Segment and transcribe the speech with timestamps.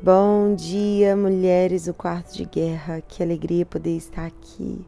[0.00, 3.00] Bom dia, mulheres do quarto de guerra.
[3.00, 4.86] Que alegria poder estar aqui.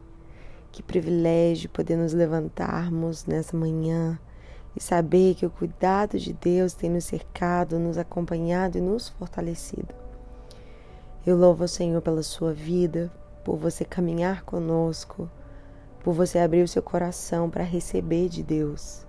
[0.71, 4.17] Que privilégio poder nos levantarmos nessa manhã
[4.73, 9.93] e saber que o cuidado de Deus tem nos cercado, nos acompanhado e nos fortalecido.
[11.27, 13.11] Eu louvo o Senhor pela sua vida,
[13.43, 15.29] por você caminhar conosco,
[16.05, 19.05] por você abrir o seu coração para receber de Deus.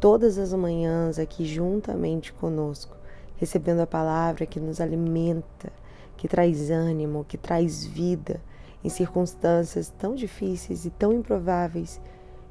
[0.00, 3.01] Todas as manhãs aqui juntamente conosco
[3.42, 5.72] recebendo a palavra que nos alimenta,
[6.16, 8.40] que traz ânimo, que traz vida
[8.84, 12.00] em circunstâncias tão difíceis e tão improváveis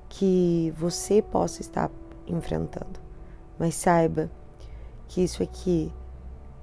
[0.09, 1.89] que você possa estar
[2.27, 2.99] enfrentando.
[3.57, 4.29] Mas saiba
[5.07, 5.93] que isso aqui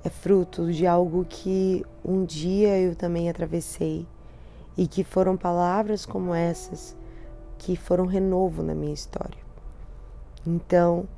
[0.05, 4.07] é fruto de algo que um dia eu também atravessei
[4.77, 6.95] e que foram palavras como essas
[7.57, 9.41] que foram renovo na minha história.
[10.47, 11.09] Então,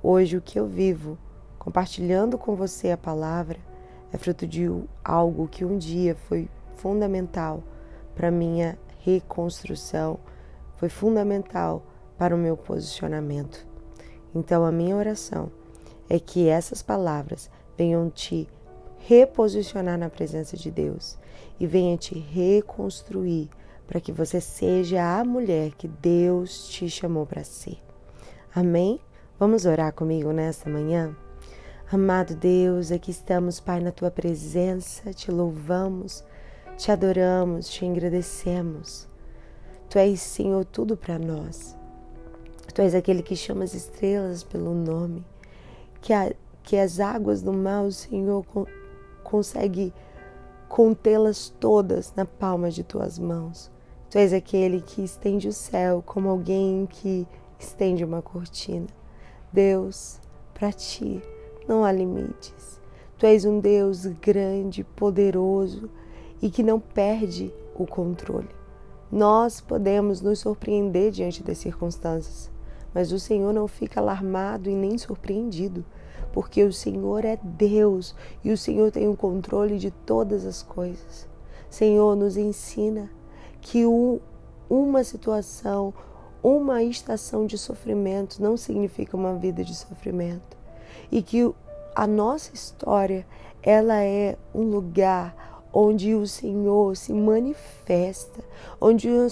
[0.00, 1.18] hoje o que eu vivo
[1.60, 3.58] compartilhando com você a palavra
[4.12, 4.66] é fruto de
[5.04, 7.62] algo que um dia foi fundamental
[8.16, 10.18] para minha reconstrução,
[10.76, 11.84] foi fundamental
[12.18, 13.66] para o meu posicionamento.
[14.34, 15.52] Então a minha oração
[16.08, 18.48] é que essas palavras venham te
[18.98, 21.18] reposicionar na presença de Deus
[21.58, 23.50] e venham te reconstruir
[23.86, 27.78] para que você seja a mulher que Deus te chamou para ser.
[28.54, 28.98] Amém?
[29.38, 31.14] Vamos orar comigo nesta manhã?
[31.92, 36.22] Amado Deus, aqui estamos, Pai, na tua presença, te louvamos,
[36.76, 39.08] te adoramos, te agradecemos.
[39.88, 41.76] Tu és, Senhor, tudo para nós.
[42.72, 45.26] Tu és aquele que chama as estrelas pelo nome,
[46.00, 48.66] que, a, que as águas do mar, Senhor, con,
[49.24, 49.92] consegue
[50.68, 53.68] contê-las todas na palma de tuas mãos.
[54.08, 57.26] Tu és aquele que estende o céu como alguém que
[57.58, 58.86] estende uma cortina.
[59.52, 60.20] Deus,
[60.54, 61.20] para ti
[61.70, 62.80] não há limites.
[63.16, 65.88] Tu és um Deus grande, poderoso
[66.42, 68.48] e que não perde o controle.
[69.10, 72.50] Nós podemos nos surpreender diante das circunstâncias,
[72.92, 75.84] mas o Senhor não fica alarmado e nem surpreendido,
[76.32, 81.28] porque o Senhor é Deus e o Senhor tem o controle de todas as coisas.
[81.68, 83.08] Senhor, nos ensina
[83.60, 83.84] que
[84.68, 85.94] uma situação,
[86.42, 90.59] uma estação de sofrimento não significa uma vida de sofrimento
[91.10, 91.52] e que
[91.94, 93.26] a nossa história
[93.62, 95.34] ela é um lugar
[95.72, 98.42] onde o Senhor se manifesta,
[98.80, 99.28] onde o,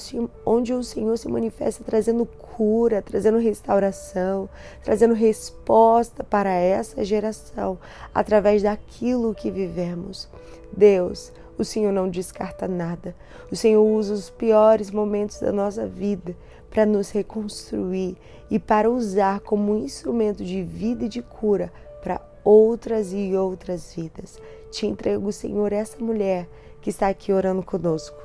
[0.46, 4.48] onde o Senhor se manifesta trazendo cura, trazendo restauração,
[4.84, 7.78] trazendo resposta para essa geração
[8.14, 10.28] através daquilo que vivemos.
[10.72, 13.16] Deus, o Senhor não descarta nada.
[13.50, 16.36] O Senhor usa os piores momentos da nossa vida
[16.70, 18.16] para nos reconstruir
[18.50, 23.94] e para usar como um instrumento de vida e de cura para outras e outras
[23.94, 24.40] vidas.
[24.70, 26.48] Te entrego, Senhor, essa mulher
[26.80, 28.16] que está aqui orando conosco.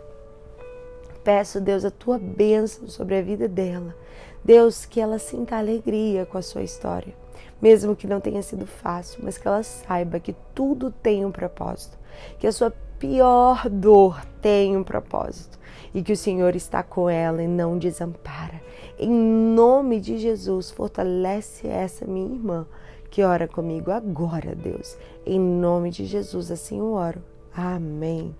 [1.23, 3.95] Peço, Deus, a tua bênção sobre a vida dela.
[4.43, 7.13] Deus, que ela sinta alegria com a sua história,
[7.61, 11.97] mesmo que não tenha sido fácil, mas que ela saiba que tudo tem um propósito,
[12.37, 15.59] que a sua pior dor tem um propósito
[15.93, 18.61] e que o Senhor está com ela e não desampara.
[18.97, 22.65] Em nome de Jesus, fortalece essa minha irmã
[23.11, 24.97] que ora comigo agora, Deus.
[25.25, 27.21] Em nome de Jesus, assim eu oro.
[27.53, 28.33] Amém.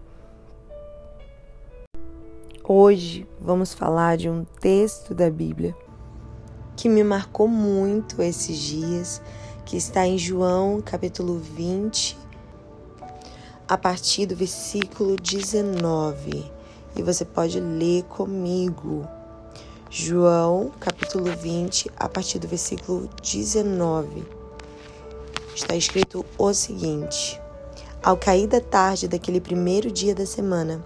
[2.65, 5.75] Hoje vamos falar de um texto da Bíblia
[6.77, 9.21] que me marcou muito esses dias,
[9.65, 12.22] que está em João, capítulo 20,
[13.73, 16.45] a partir do versículo 19.
[16.95, 19.07] E você pode ler comigo.
[19.89, 24.27] João, capítulo 20, a partir do versículo 19.
[25.55, 27.41] Está escrito o seguinte:
[28.03, 30.85] Ao cair da tarde daquele primeiro dia da semana,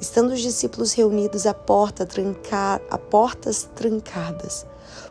[0.00, 2.82] estando os discípulos reunidos à porta tranca...
[2.90, 4.66] a portas trancadas,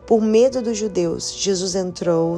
[0.05, 2.37] por medo dos judeus, Jesus entrou,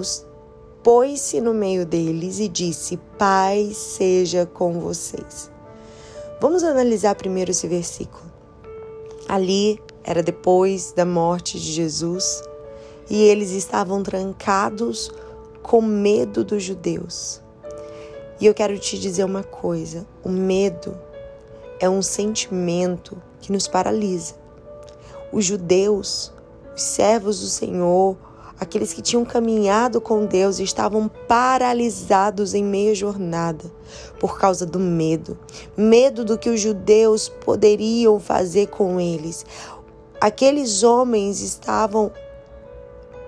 [0.86, 5.50] pôs-se no meio deles e disse: Paz seja com vocês.
[6.40, 8.32] Vamos analisar primeiro esse versículo.
[9.28, 12.44] Ali era depois da morte de Jesus
[13.10, 15.12] e eles estavam trancados
[15.64, 17.42] com medo dos judeus.
[18.40, 20.96] E eu quero te dizer uma coisa: o medo
[21.80, 24.36] é um sentimento que nos paralisa.
[25.34, 26.32] Os judeus,
[26.76, 28.16] os servos do Senhor,
[28.60, 33.66] Aqueles que tinham caminhado com Deus estavam paralisados em meia jornada
[34.20, 35.38] por causa do medo
[35.76, 39.46] medo do que os judeus poderiam fazer com eles.
[40.20, 42.12] Aqueles homens estavam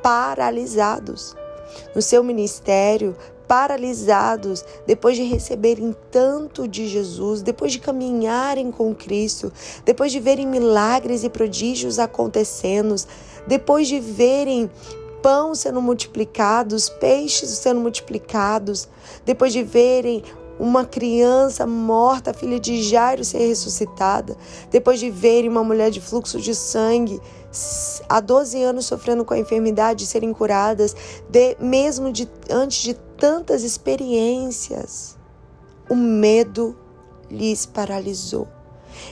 [0.01, 1.35] paralisados
[1.94, 3.15] no seu ministério,
[3.47, 9.51] paralisados, depois de receberem tanto de Jesus, depois de caminharem com Cristo,
[9.85, 12.95] depois de verem milagres e prodígios acontecendo,
[13.47, 14.69] depois de verem
[15.21, 18.87] pão sendo multiplicados, peixes sendo multiplicados,
[19.25, 20.23] depois de verem
[20.59, 24.35] uma criança morta, filha de Jairo, ser ressuscitada,
[24.71, 27.21] depois de verem uma mulher de fluxo de sangue
[28.09, 30.95] há 12 anos sofrendo com a enfermidade serem curadas,
[31.29, 35.17] de, mesmo de, antes de tantas experiências,
[35.89, 36.75] o medo
[37.29, 38.47] lhes paralisou.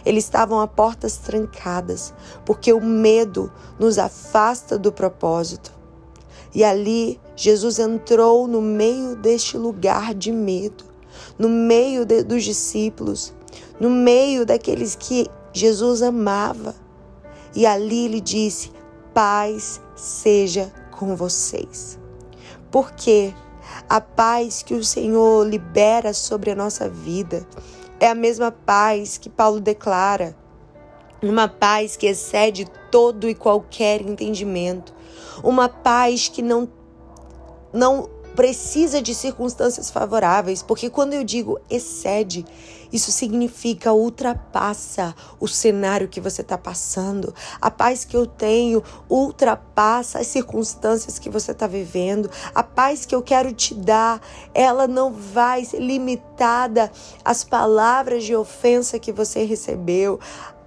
[0.05, 2.13] Eles estavam a portas trancadas,
[2.45, 5.74] porque o medo nos afasta do propósito.
[6.55, 10.85] E ali Jesus entrou no meio deste lugar de medo,
[11.37, 13.33] no meio de, dos discípulos,
[13.77, 16.73] no meio daqueles que Jesus amava.
[17.53, 18.71] E ali ele disse:
[19.13, 21.99] Paz seja com vocês.
[22.71, 23.33] Porque
[23.89, 27.45] a paz que o Senhor libera sobre a nossa vida
[27.99, 30.35] é a mesma paz que Paulo declara,
[31.21, 34.93] uma paz que excede todo e qualquer entendimento,
[35.43, 36.67] uma paz que não
[37.73, 42.45] não precisa de circunstâncias favoráveis, porque quando eu digo excede,
[42.91, 47.33] isso significa ultrapassa o cenário que você está passando.
[47.59, 52.29] A paz que eu tenho ultrapassa as circunstâncias que você está vivendo.
[52.53, 54.21] A paz que eu quero te dar,
[54.53, 56.91] ela não vai ser limitada
[57.23, 60.19] às palavras de ofensa que você recebeu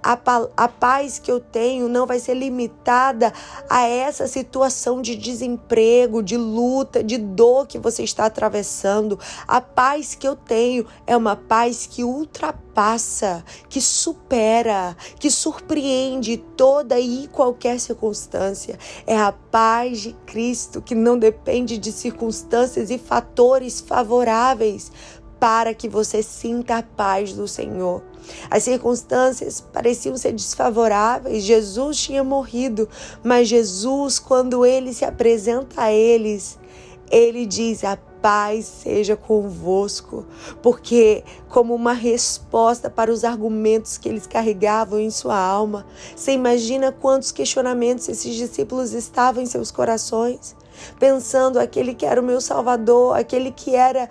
[0.08, 0.18] a,
[0.56, 3.30] a paz que eu tenho não vai ser limitada
[3.68, 9.18] a essa situação de desemprego, de luta, de dor que você está atravessando.
[9.46, 16.98] A paz que eu tenho é uma paz que ultrapassa, que supera, que surpreende toda
[16.98, 18.78] e qualquer circunstância.
[19.06, 24.90] É a paz de Cristo que não depende de circunstâncias e fatores favoráveis
[25.38, 28.07] para que você sinta a paz do Senhor.
[28.50, 32.88] As circunstâncias pareciam ser desfavoráveis, Jesus tinha morrido,
[33.22, 36.58] mas Jesus, quando ele se apresenta a eles,
[37.10, 40.26] ele diz: A paz seja convosco,
[40.62, 46.92] porque, como uma resposta para os argumentos que eles carregavam em sua alma, você imagina
[46.92, 50.56] quantos questionamentos esses discípulos estavam em seus corações,
[50.98, 54.08] pensando aquele que era o meu Salvador, aquele que era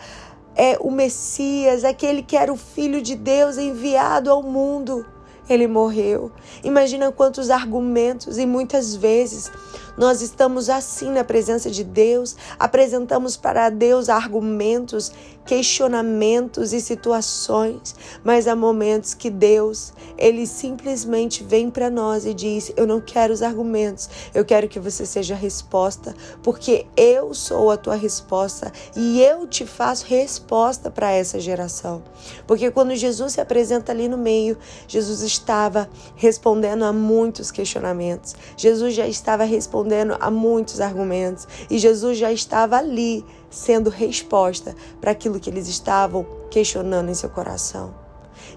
[0.58, 5.06] é o Messias, aquele que era o Filho de Deus enviado ao mundo.
[5.48, 6.32] Ele morreu.
[6.64, 9.50] Imagina quantos argumentos e muitas vezes
[9.98, 15.12] nós estamos assim na presença de Deus, apresentamos para Deus argumentos,
[15.48, 22.72] questionamentos e situações, mas há momentos que Deus, ele simplesmente vem para nós e diz:
[22.76, 26.14] "Eu não quero os argumentos, eu quero que você seja a resposta,
[26.44, 32.04] porque eu sou a tua resposta e eu te faço resposta para essa geração".
[32.46, 38.36] Porque quando Jesus se apresenta ali no meio, Jesus estava respondendo a muitos questionamentos.
[38.58, 45.12] Jesus já estava respondendo a muitos argumentos e Jesus já estava ali sendo resposta para
[45.12, 47.94] aquilo que eles estavam questionando em seu coração.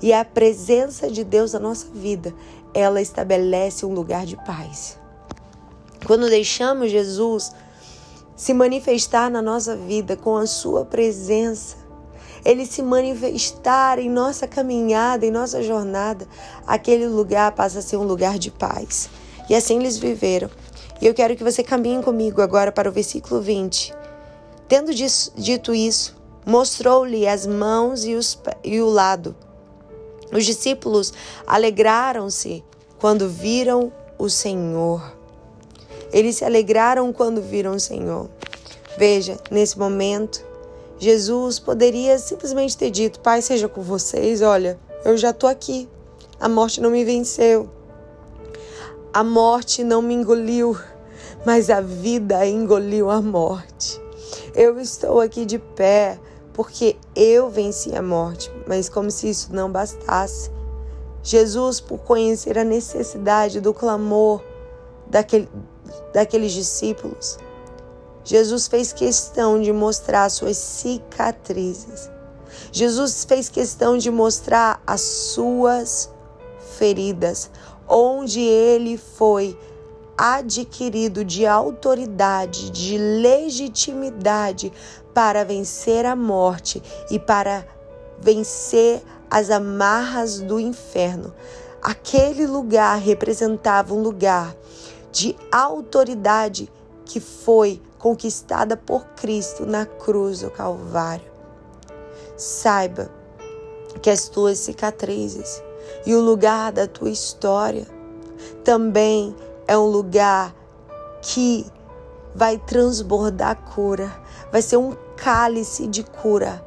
[0.01, 2.35] E a presença de Deus na nossa vida,
[2.73, 4.99] ela estabelece um lugar de paz.
[6.07, 7.53] Quando deixamos Jesus
[8.37, 11.77] se manifestar na nossa vida com a sua presença,
[12.45, 16.27] ele se manifestar em nossa caminhada, em nossa jornada,
[16.67, 19.11] aquele lugar passa a ser um lugar de paz.
[19.49, 20.49] E assim eles viveram.
[21.01, 23.95] E eu quero que você caminhe comigo agora para o versículo 20.
[24.69, 29.35] Tendo dito isso, mostrou-lhe as mãos e, os, e o lado.
[30.33, 31.13] Os discípulos
[31.47, 32.65] alegraram-se
[32.99, 35.13] quando viram o Senhor.
[36.13, 38.29] Eles se alegraram quando viram o Senhor.
[38.97, 40.45] Veja, nesse momento,
[40.99, 45.89] Jesus poderia simplesmente ter dito: Pai, seja com vocês, olha, eu já estou aqui.
[46.39, 47.69] A morte não me venceu.
[49.13, 50.77] A morte não me engoliu,
[51.45, 54.01] mas a vida engoliu a morte.
[54.55, 56.19] Eu estou aqui de pé
[56.53, 60.51] porque eu venci a morte, mas como se isso não bastasse.
[61.23, 64.43] Jesus, por conhecer a necessidade do clamor
[65.07, 65.49] daquele,
[66.13, 67.39] daqueles discípulos,
[68.25, 72.11] Jesus fez questão de mostrar suas cicatrizes.
[72.73, 76.11] Jesus fez questão de mostrar as suas
[76.79, 77.51] feridas,
[77.89, 79.59] onde ele foi
[80.23, 84.71] adquirido de autoridade, de legitimidade
[85.15, 87.67] para vencer a morte e para
[88.21, 91.33] vencer as amarras do inferno.
[91.83, 94.55] Aquele lugar representava um lugar
[95.11, 96.71] de autoridade
[97.07, 101.33] que foi conquistada por Cristo na cruz do Calvário.
[102.37, 103.11] Saiba
[104.03, 105.63] que as tuas cicatrizes
[106.05, 107.87] e o lugar da tua história
[108.63, 109.35] também
[109.71, 110.53] é um lugar
[111.23, 111.65] que
[112.35, 114.11] vai transbordar cura,
[114.51, 116.61] vai ser um cálice de cura.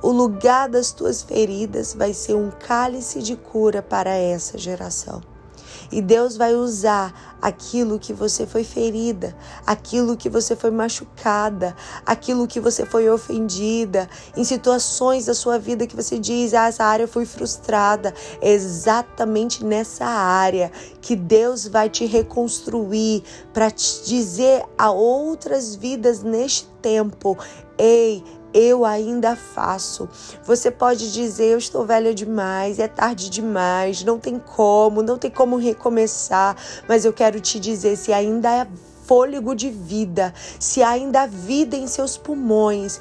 [0.00, 5.20] O lugar das tuas feridas vai ser um cálice de cura para essa geração.
[5.90, 9.36] E Deus vai usar aquilo que você foi ferida,
[9.66, 11.76] aquilo que você foi machucada,
[12.06, 16.84] aquilo que você foi ofendida, em situações da sua vida que você diz, ah, essa
[16.84, 18.14] área foi frustrada.
[18.40, 23.22] É exatamente nessa área que Deus vai te reconstruir
[23.52, 27.36] para te dizer a outras vidas neste tempo:
[27.78, 30.08] ei, eu ainda faço.
[30.44, 35.30] Você pode dizer: eu estou velha demais, é tarde demais, não tem como, não tem
[35.30, 36.56] como recomeçar,
[36.88, 38.66] mas eu quero te dizer: se ainda é
[39.06, 43.00] fôlego de vida, se há ainda vida em seus pulmões,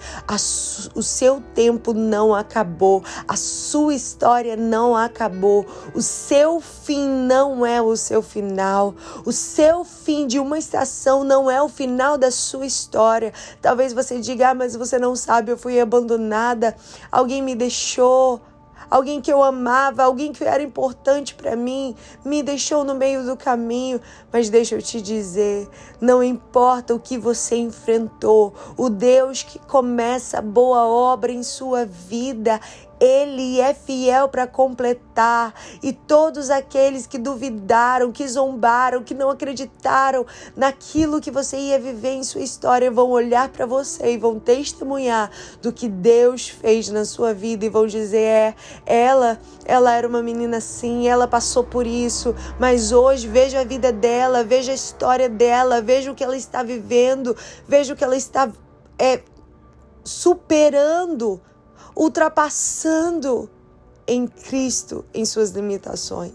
[0.95, 7.81] o seu tempo não acabou, a sua história não acabou, o seu fim não é
[7.81, 8.93] o seu final,
[9.25, 13.33] o seu fim de uma estação não é o final da sua história.
[13.61, 16.75] Talvez você diga, ah, mas você não sabe, eu fui abandonada,
[17.11, 18.41] alguém me deixou
[18.93, 23.35] alguém que eu amava, alguém que era importante para mim, me deixou no meio do
[23.35, 23.99] caminho.
[24.31, 25.67] Mas deixa eu te dizer,
[25.99, 32.61] não importa o que você enfrentou, o Deus que começa boa obra em sua vida,
[33.03, 35.53] ele é fiel para completar.
[35.81, 42.13] E todos aqueles que duvidaram, que zombaram, que não acreditaram naquilo que você ia viver
[42.13, 45.29] em sua história vão olhar para você e vão testemunhar
[45.61, 48.55] do que Deus fez na sua vida e vão dizer: é,
[48.85, 53.91] ela, ela era uma menina assim, ela passou por isso, mas hoje veja a vida
[53.91, 57.35] dela, veja a história dela, veja o que ela está vivendo,
[57.67, 58.49] veja o que ela está
[58.97, 59.21] é,
[60.05, 61.41] superando
[61.95, 63.49] ultrapassando
[64.07, 66.33] em Cristo em suas limitações.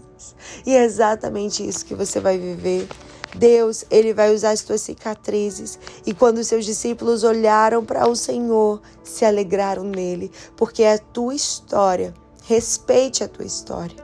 [0.65, 2.87] E é exatamente isso que você vai viver.
[3.35, 5.77] Deus, ele vai usar as tuas cicatrizes.
[6.05, 11.35] E quando seus discípulos olharam para o Senhor, se alegraram nele, porque é a tua
[11.35, 12.13] história.
[12.43, 13.97] Respeite a tua história.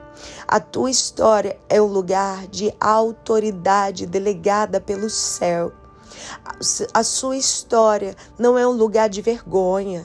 [0.46, 5.72] A tua história é um lugar de autoridade delegada pelo céu.
[6.94, 10.04] A sua história não é um lugar de vergonha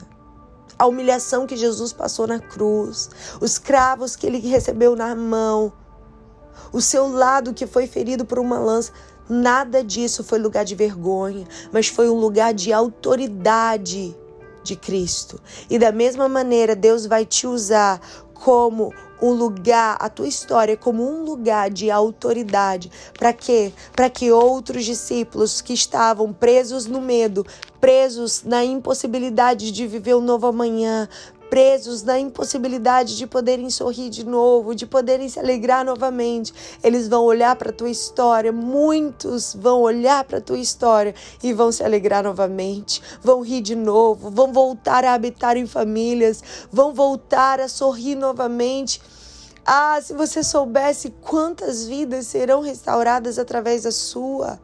[0.82, 3.08] a humilhação que Jesus passou na cruz,
[3.40, 5.72] os cravos que ele recebeu na mão,
[6.72, 8.90] o seu lado que foi ferido por uma lança.
[9.28, 14.12] Nada disso foi lugar de vergonha, mas foi um lugar de autoridade
[14.64, 15.40] de Cristo.
[15.70, 18.00] E da mesma maneira, Deus vai te usar
[18.42, 22.90] como um lugar, a tua história como um lugar de autoridade.
[23.16, 23.72] Para quê?
[23.94, 27.46] Para que outros discípulos que estavam presos no medo,
[27.80, 31.08] presos na impossibilidade de viver um novo amanhã,
[31.52, 36.50] presos na impossibilidade de poderem sorrir de novo, de poderem se alegrar novamente.
[36.82, 41.52] Eles vão olhar para a tua história, muitos vão olhar para a tua história e
[41.52, 46.42] vão se alegrar novamente, vão rir de novo, vão voltar a habitar em famílias,
[46.72, 49.02] vão voltar a sorrir novamente.
[49.62, 54.58] Ah, se você soubesse quantas vidas serão restauradas através da sua.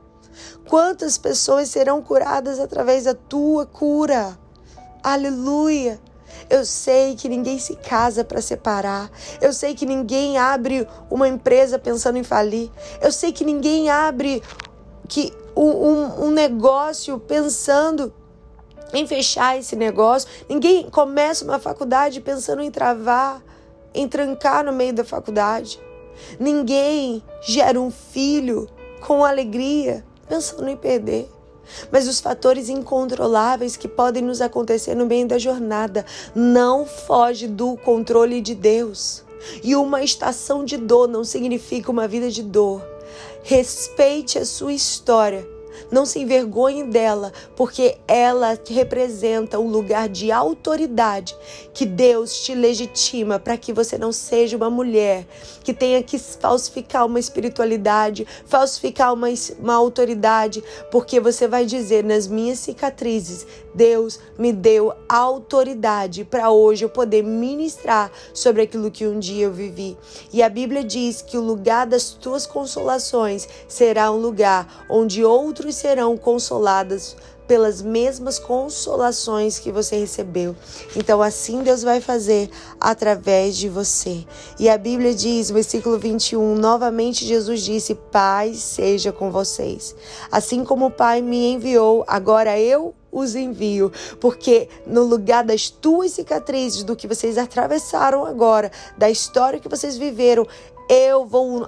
[0.66, 4.38] Quantas pessoas serão curadas através da tua cura?
[5.02, 6.07] Aleluia!
[6.49, 9.11] Eu sei que ninguém se casa para separar.
[9.40, 12.70] Eu sei que ninguém abre uma empresa pensando em falir.
[13.00, 14.42] Eu sei que ninguém abre
[15.08, 18.12] que um, um, um negócio pensando
[18.92, 20.28] em fechar esse negócio.
[20.49, 23.42] Ninguém começa uma faculdade pensando em travar,
[23.94, 25.80] em trancar no meio da faculdade.
[26.38, 28.68] Ninguém gera um filho
[29.00, 31.30] com alegria pensando em perder
[31.90, 37.76] mas os fatores incontroláveis que podem nos acontecer no meio da jornada não foge do
[37.76, 39.25] controle de Deus.
[39.62, 42.82] E uma estação de dor não significa uma vida de dor.
[43.42, 45.57] Respeite a sua história
[45.90, 51.37] não se envergonhe dela, porque ela representa um lugar de autoridade
[51.73, 55.26] que Deus te legitima para que você não seja uma mulher
[55.62, 59.28] que tenha que falsificar uma espiritualidade, falsificar uma,
[59.59, 66.85] uma autoridade, porque você vai dizer nas minhas cicatrizes, Deus me deu autoridade para hoje
[66.85, 69.97] eu poder ministrar sobre aquilo que um dia eu vivi.
[70.33, 75.76] E a Bíblia diz que o lugar das tuas consolações será um lugar onde outros
[75.78, 77.16] serão consolados
[77.49, 80.54] pelas mesmas consolações que você recebeu.
[80.94, 84.25] Então, assim Deus vai fazer através de você.
[84.61, 89.97] E a Bíblia diz, versículo 21, novamente Jesus disse: Pai seja com vocês.
[90.30, 96.12] Assim como o Pai me enviou, agora eu os envio, porque no lugar das tuas
[96.12, 100.47] cicatrizes, do que vocês atravessaram agora, da história que vocês viveram,
[100.90, 101.66] eu vou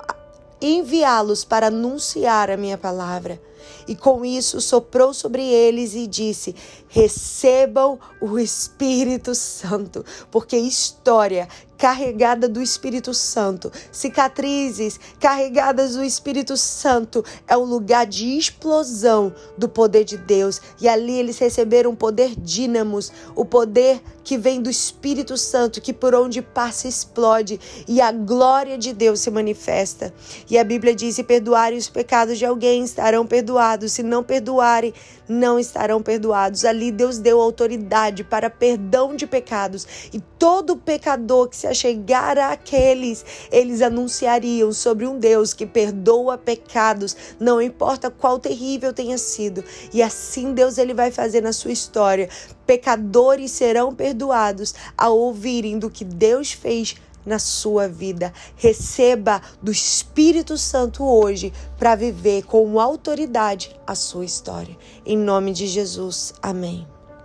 [0.60, 3.40] enviá-los para anunciar a minha palavra.
[3.86, 6.54] E com isso soprou sobre eles e disse:
[6.88, 11.48] Recebam o Espírito Santo, porque história
[11.80, 19.66] carregada do Espírito Santo, cicatrizes carregadas do Espírito Santo, é um lugar de explosão do
[19.66, 20.60] poder de Deus.
[20.78, 26.14] E ali eles receberam poder dínamos, o poder que vem do Espírito Santo, que por
[26.14, 27.58] onde passa explode
[27.88, 30.12] e a glória de Deus se manifesta.
[30.50, 33.92] E a Bíblia diz: se perdoarem os pecados de alguém, estarão perdoados.
[33.92, 34.92] Se não perdoarem,
[35.30, 36.64] não estarão perdoados.
[36.64, 43.24] Ali Deus deu autoridade para perdão de pecados e todo pecador que se achegar àqueles,
[43.50, 49.62] eles anunciariam sobre um Deus que perdoa pecados, não importa qual terrível tenha sido.
[49.92, 52.28] E assim Deus ele vai fazer na sua história.
[52.66, 58.32] Pecadores serão perdoados ao ouvirem do que Deus fez na sua vida.
[58.56, 64.76] Receba do Espírito Santo hoje para viver com autoridade a sua história.
[65.04, 66.34] Em nome de Jesus.
[66.42, 66.89] Amém.